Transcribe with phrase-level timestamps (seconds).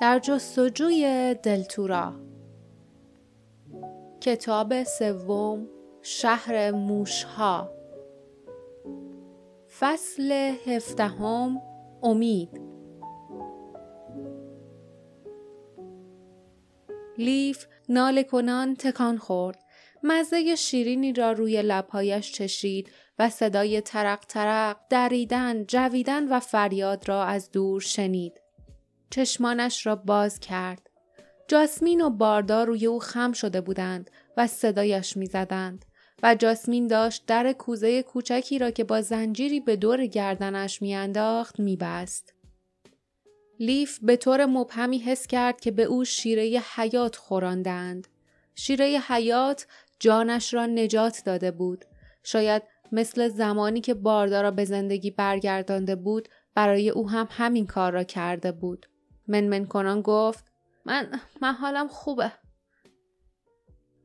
[0.00, 2.14] در جستجوی دلتورا.
[4.20, 5.68] کتاب سوم
[6.02, 7.70] شهر موشها.
[9.78, 10.32] فصل
[10.66, 11.62] هفدهم
[12.02, 12.60] امید.
[17.18, 19.58] لیف ناله کنان تکان خورد.
[20.02, 27.24] مزه شیرینی را روی لبهایش چشید و صدای ترق ترق دریدن جویدن و فریاد را
[27.24, 28.47] از دور شنید.
[29.10, 30.90] چشمانش را باز کرد.
[31.48, 35.84] جاسمین و باردا روی او خم شده بودند و صدایش می‌زدند
[36.22, 42.34] و جاسمین داشت در کوزه کوچکی را که با زنجیری به دور گردنش میانداخت میبست.
[43.60, 48.08] لیف به طور مبهمی حس کرد که به او شیره حیات خوراندند.
[48.54, 49.66] شیره حیات
[49.98, 51.84] جانش را نجات داده بود.
[52.22, 52.62] شاید
[52.92, 58.02] مثل زمانی که باردا را به زندگی برگردانده بود برای او هم همین کار را
[58.02, 58.86] کرده بود.
[59.28, 60.44] منمن کنان گفت
[60.84, 62.32] من من خوبه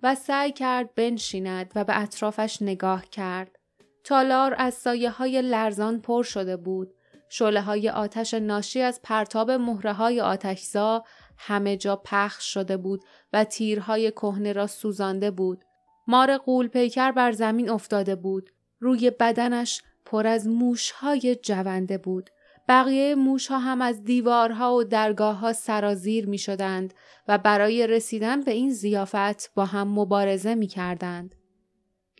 [0.04, 3.60] و سعی کرد بنشیند و به اطرافش نگاه کرد.
[4.04, 6.94] تالار از سایه های لرزان پر شده بود.
[7.30, 11.04] شله های آتش ناشی از پرتاب مهره های آتشزا
[11.38, 15.64] همه جا پخش شده بود و تیرهای کهنه را سوزانده بود.
[16.08, 18.50] مار قول پیکر بر زمین افتاده بود.
[18.80, 22.30] روی بدنش پر از موشهای جونده بود.
[22.68, 26.94] بقیه موش ها هم از دیوارها و درگاه ها سرازیر می شدند
[27.28, 31.36] و برای رسیدن به این زیافت با هم مبارزه می کردند.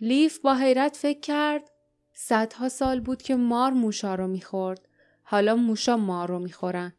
[0.02, 1.70] لیف با حیرت فکر کرد
[2.14, 4.88] صدها سال بود که مار موشا رو خورد.
[5.24, 6.94] حالا موشا مار رو خورن.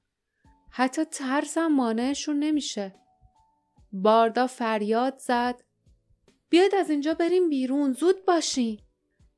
[0.71, 2.95] حتی ترسم مانعشون نمیشه.
[3.93, 5.63] باردا فریاد زد
[6.49, 8.79] بیاید از اینجا بریم بیرون زود باشین.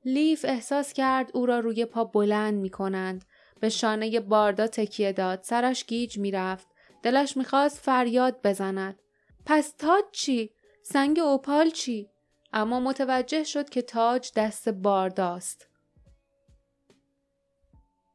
[0.04, 3.24] لیف احساس کرد او را روی پا بلند می کنند
[3.60, 5.42] به شانه باردا تکیه داد.
[5.42, 6.66] سرش گیج می‌رفت.
[7.02, 8.98] دلش می‌خواست فریاد بزند.
[9.46, 10.50] پس تاج چی؟
[10.82, 12.10] سنگ اوپال چی؟
[12.52, 15.68] اما متوجه شد که تاج دست بارداست.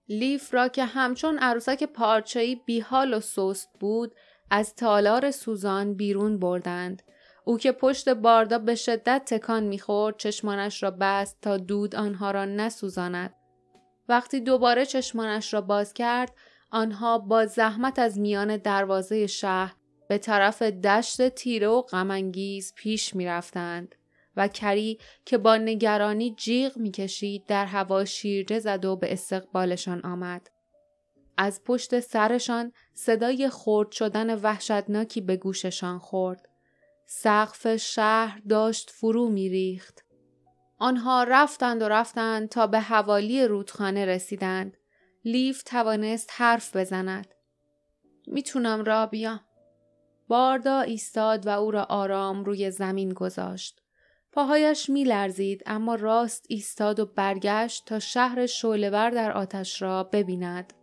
[0.10, 4.16] لیف را که همچون عروسک پارچه‌ای بیحال و سست بود
[4.50, 7.04] از تالار سوزان بیرون بردند.
[7.46, 12.46] او که پشت باردا به شدت تکان می‌خورد چشمانش را بست تا دود آنها را
[12.46, 13.34] نسوزاند.
[14.12, 16.36] وقتی دوباره چشمانش را باز کرد
[16.72, 19.76] آنها با زحمت از میان دروازه شهر
[20.08, 23.96] به طرف دشت تیره و غمانگیز پیش می رفتند
[24.36, 30.50] و کری که با نگرانی جیغ می‌کشید در هوا شیرجه زد و به استقبالشان آمد.
[31.38, 36.50] از پشت سرشان صدای خرد شدن وحشتناکی به گوششان خورد.
[37.06, 40.06] سقف شهر داشت فرو میریخت.
[40.82, 44.78] آنها رفتند و رفتند تا به حوالی رودخانه رسیدند.
[45.26, 47.28] لیف توانست حرف بزند.
[48.28, 49.40] می‌تونم را بیام.
[50.28, 53.82] باردا ایستاد و او را آرام روی زمین گذاشت.
[54.32, 60.74] پاهایش میلرزید اما راست ایستاد و برگشت تا شهر شولور در آتش را ببیند.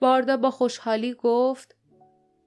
[0.00, 1.76] باردا با خوشحالی گفت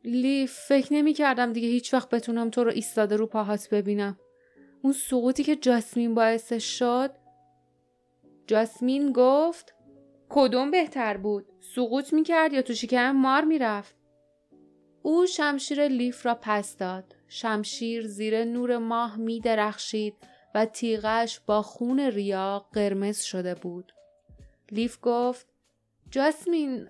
[0.03, 4.17] لیف فکر نمی کردم دیگه هیچ وقت بتونم تو رو ایستاده رو پاهات ببینم.
[4.81, 7.11] اون سقوطی که جاسمین باعثش شد
[8.47, 9.75] جاسمین گفت
[10.29, 13.95] کدوم بهتر بود سقوط می‌کرد یا تو شکم مار می‌رفت؟
[15.01, 17.15] او شمشیر لیف را پس داد.
[17.27, 20.15] شمشیر زیر نور ماه می درخشید
[20.55, 23.93] و تیغش با خون ریا قرمز شده بود.
[24.71, 25.47] لیف گفت
[26.09, 26.87] جاسمین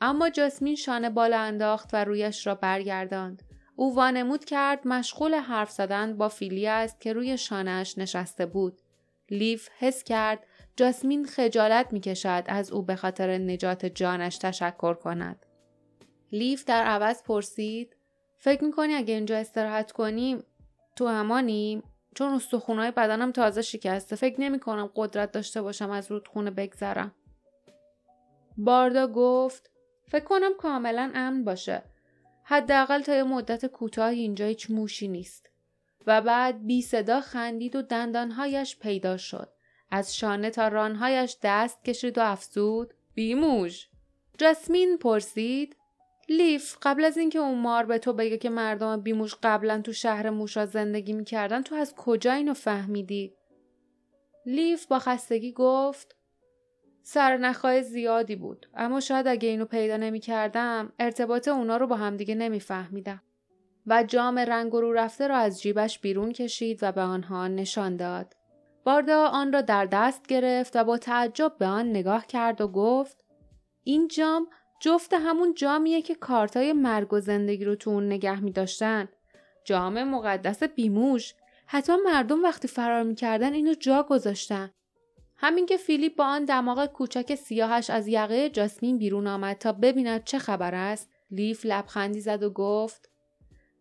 [0.00, 3.42] اما جاسمین شانه بالا انداخت و رویش را برگرداند.
[3.76, 8.80] او وانمود کرد مشغول حرف زدن با فیلی است که روی شانهش نشسته بود.
[9.30, 15.46] لیف حس کرد جاسمین خجالت می کشد از او به خاطر نجات جانش تشکر کند.
[16.32, 17.96] لیف در عوض پرسید
[18.38, 20.44] فکر می‌کنی اگه اینجا استراحت کنیم
[20.96, 21.82] تو امانیم
[22.14, 27.14] چون استخونهای بدنم تازه شکسته فکر نمی کنم قدرت داشته باشم از رودخونه بگذرم.
[28.56, 29.70] باردا گفت
[30.08, 31.82] فکر کنم کاملا امن باشه
[32.48, 35.50] حداقل تا یه مدت کوتاهی اینجا هیچ موشی نیست.
[36.06, 39.48] و بعد بی صدا خندید و دندانهایش پیدا شد.
[39.90, 43.88] از شانه تا رانهایش دست کشید و افزود بیموش.
[44.38, 45.76] جسمین پرسید
[46.28, 50.30] لیف قبل از اینکه اون مار به تو بگه که مردم بیموش قبلا تو شهر
[50.30, 53.34] موشا زندگی می‌کردن تو از کجا اینو فهمیدی؟
[54.46, 56.15] لیف با خستگی گفت
[57.08, 62.34] سرنخهای زیادی بود اما شاید اگه اینو پیدا نمی کردم ارتباط اونا رو با همدیگه
[62.34, 63.22] نمیفهمیدم
[63.86, 68.36] و جام رنگ رو رفته را از جیبش بیرون کشید و به آنها نشان داد.
[68.84, 73.24] باردا آن را در دست گرفت و با تعجب به آن نگاه کرد و گفت
[73.84, 74.46] این جام
[74.80, 79.08] جفت همون جامیه که کارتای مرگ و زندگی رو تو اون نگه می داشتن.
[79.64, 81.34] جام مقدس بیموش.
[81.66, 84.70] حتی مردم وقتی فرار می‌کردن اینو جا گذاشتن.
[85.38, 90.24] همین که فیلیپ با آن دماغ کوچک سیاهش از یقه جاسمین بیرون آمد تا ببیند
[90.24, 93.10] چه خبر است لیف لبخندی زد و گفت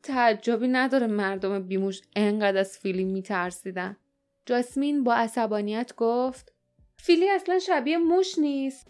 [0.04, 3.98] تعجبی نداره مردم بیموش انقدر از فیلی میترسیدن.
[4.46, 6.54] جاسمین با عصبانیت گفت
[6.98, 8.88] فیلی اصلا شبیه موش نیست.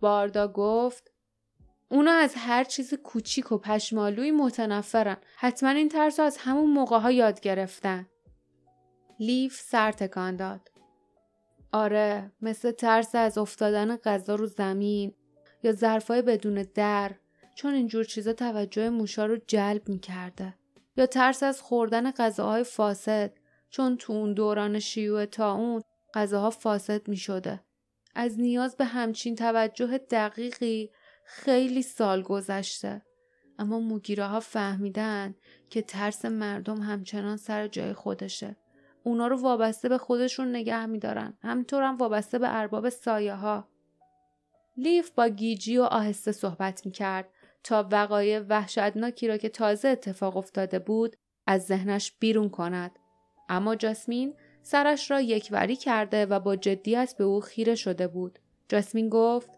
[0.00, 1.12] باردا گفت
[1.88, 5.16] اونا از هر چیز کوچیک و پشمالوی متنفرن.
[5.36, 8.06] حتما این ترس از همون موقع ها یاد گرفتن.
[9.20, 10.77] لیف سر تکان داد.
[11.72, 15.14] آره مثل ترس از افتادن غذا رو زمین
[15.62, 17.14] یا ظرفای بدون در
[17.54, 20.54] چون اینجور چیزا توجه موشا رو جلب می‌کرده.
[20.96, 23.32] یا ترس از خوردن غذاهای فاسد
[23.70, 25.82] چون تو اون دوران شیوع تا اون
[26.14, 27.60] غذاها فاسد می‌شده.
[28.14, 30.90] از نیاز به همچین توجه دقیقی
[31.24, 33.02] خیلی سال گذشته.
[33.58, 35.34] اما موگیره ها فهمیدن
[35.70, 38.56] که ترس مردم همچنان سر جای خودشه.
[39.08, 41.38] اونا رو وابسته به خودشون نگه میدارن.
[41.42, 43.68] همینطور هم وابسته به ارباب سایه ها
[44.76, 47.28] لیف با گیجی و آهسته صحبت می‌کرد.
[47.64, 51.16] تا وقایع وحشتناکی را که تازه اتفاق افتاده بود
[51.46, 52.90] از ذهنش بیرون کند.
[53.48, 58.38] اما جاسمین سرش را یکوری کرده و با جدیت به او خیره شده بود.
[58.68, 59.50] جاسمین گفت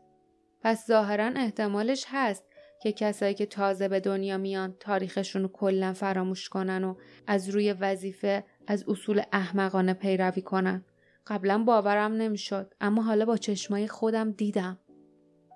[0.63, 2.45] پس ظاهرا احتمالش هست
[2.83, 6.95] که کسایی که تازه به دنیا میان تاریخشون رو کلا فراموش کنن و
[7.27, 10.85] از روی وظیفه از اصول احمقانه پیروی کنن.
[11.27, 14.79] قبلا باورم نمی‌شد اما حالا با چشمای خودم دیدم.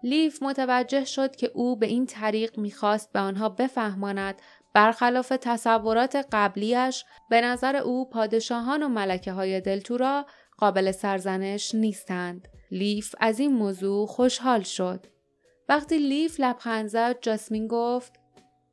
[0.03, 4.43] لیف متوجه شد که او به این طریق می‌خواست به آنها بفهماند
[4.75, 10.27] برخلاف تصورات قبلیش به نظر او پادشاهان و ملکه های دلتورا
[10.59, 12.49] قابل سرزنش نیستند.
[12.71, 15.07] لیف از این موضوع خوشحال شد.
[15.69, 18.13] وقتی لیف لبخند زد جاسمین گفت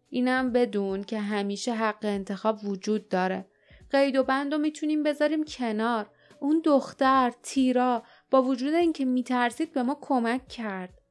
[0.09, 3.50] اینم بدون که همیشه حق انتخاب وجود داره.
[3.91, 6.09] قید و بند رو می‌تونیم بذاریم کنار.
[6.39, 11.01] اون دختر تیرا با وجود اینکه میترسید به ما کمک کرد.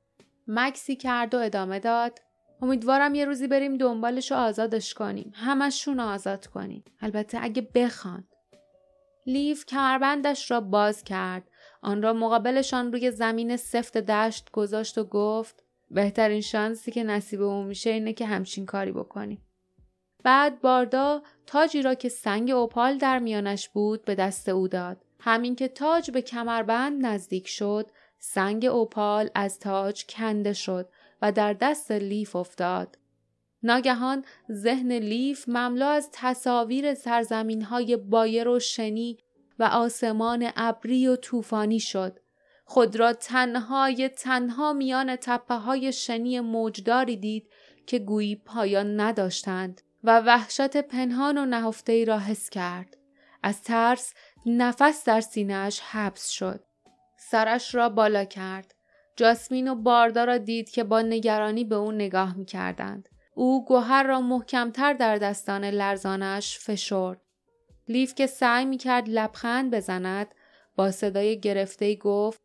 [0.47, 2.19] مکسی کرد و ادامه داد.
[2.63, 5.33] امیدوارم یه روزی بریم دنبالش رو آزادش کنیم.
[5.35, 6.85] همشون آزاد کنیم.
[7.01, 8.25] البته اگه بخوان.
[9.27, 11.51] لیف کمربندش را باز کرد.
[11.83, 17.67] آن را مقابلشان روی زمین سفت دشت گذاشت و گفت بهترین شانسی که نصیب اون
[17.67, 19.43] میشه اینه که همچین کاری بکنیم.
[20.23, 25.05] بعد باردا تاجی را که سنگ اوپال در میانش بود به دست او داد.
[25.21, 30.89] همین که تاج به کمربند نزدیک شد، سنگ اوپال از تاج کنده شد
[31.23, 32.99] و در دست لیف افتاد.
[33.63, 39.19] ناگهان ذهن لیف مملو از تصاویر سرزمین های بایر و شنی
[39.59, 42.19] و آسمان ابری و طوفانی شد.
[42.65, 47.51] خود را تنهای تنها میان تپه های شنی موجداری دید
[47.87, 52.97] که گویی پایان نداشتند و وحشت پنهان و نهفته ای را حس کرد.
[53.43, 54.15] از ترس
[54.47, 56.65] نفس در سینهش حبس شد.
[57.17, 58.75] سرش را بالا کرد.
[59.17, 63.09] جاسمین و باردا را دید که با نگرانی به او نگاه می کردند.
[63.35, 67.21] او گوهر را محکمتر در دستان لرزانش فشرد.
[67.89, 70.35] لیف که سعی می کرد لبخند بزند
[70.77, 72.41] با صدای گرفته گفت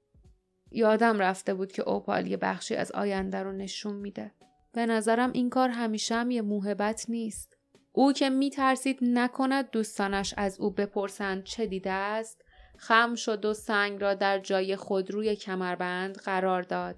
[0.71, 4.31] یادم رفته بود که اوپال یه بخشی از آینده رو نشون میده.
[4.75, 7.57] به نظرم این کار همیشه هم یه موهبت نیست.
[7.91, 12.41] او که می ترسید نکند دوستانش از او بپرسند چه دیده است
[12.77, 16.95] خم شد و سنگ را در جای خود روی کمربند قرار داد.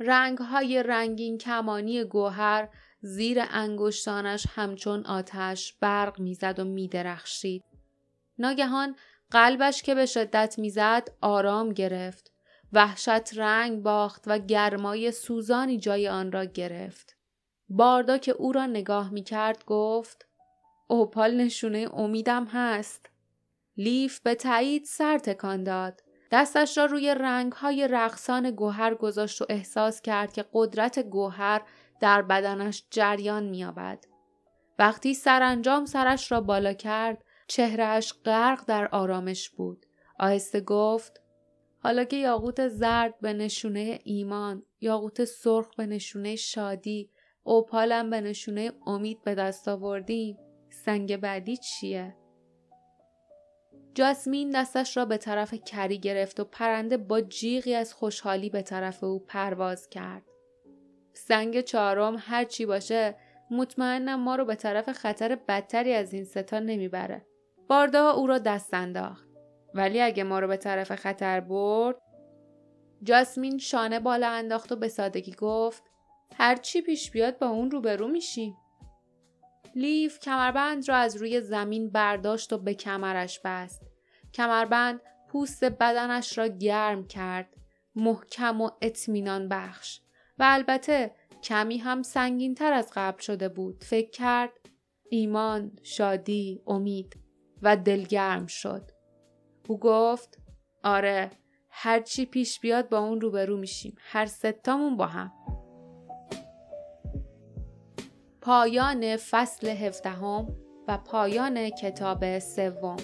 [0.00, 2.68] رنگ های رنگین کمانی گوهر
[3.00, 7.64] زیر انگشتانش همچون آتش برق می‌زد و میدرخشید.
[8.38, 8.96] ناگهان
[9.30, 12.33] قلبش که به شدت می‌زد آرام گرفت.
[12.74, 17.16] وحشت رنگ باخت و گرمای سوزانی جای آن را گرفت.
[17.68, 20.26] باردا که او را نگاه می کرد گفت
[20.86, 23.10] اوپال نشونه امیدم هست.
[23.76, 26.02] لیف به تایید سر تکان داد.
[26.32, 31.62] دستش را روی رنگ های رقصان گوهر گذاشت و احساس کرد که قدرت گوهر
[32.00, 34.04] در بدنش جریان میابد.
[34.78, 39.86] وقتی سرانجام سرش را بالا کرد چهرهش غرق در آرامش بود.
[40.18, 41.23] آهسته گفت
[41.84, 47.10] حالا که یاقوت زرد به نشونه ایمان، یاقوت سرخ به نشونه شادی،
[47.42, 50.38] اوپالم به نشونه امید به دست آوردیم،
[50.84, 52.16] سنگ بعدی چیه؟
[53.94, 59.04] جاسمین دستش را به طرف کری گرفت و پرنده با جیغی از خوشحالی به طرف
[59.04, 60.22] او پرواز کرد.
[61.12, 63.16] سنگ چهارم هر چی باشه
[63.50, 67.26] مطمئنم ما رو به طرف خطر بدتری از این ستا نمی‌بره.
[67.68, 69.33] باردا او را دست انداخت.
[69.74, 71.96] ولی اگه ما رو به طرف خطر برد
[73.02, 75.82] جاسمین شانه بالا انداخت و به سادگی گفت
[76.36, 78.56] هر چی پیش بیاد با اون روبرو میشیم.
[79.74, 83.82] لیف کمربند را از روی زمین برداشت و به کمرش بست.
[84.34, 87.56] کمربند پوست بدنش را گرم کرد.
[87.96, 90.00] محکم و اطمینان بخش.
[90.38, 93.84] و البته کمی هم سنگین تر از قبل شده بود.
[93.84, 94.52] فکر کرد
[95.10, 97.16] ایمان شادی امید
[97.62, 98.93] و دلگرم شد.
[99.68, 100.38] او گفت
[100.84, 101.30] آره
[101.70, 103.96] هرچی پیش بیاد با اون روبرو میشیم.
[103.98, 105.32] هر ستامون با هم.
[108.40, 110.56] پایان فصل هفدهم
[110.88, 112.96] و پایان کتاب سوم.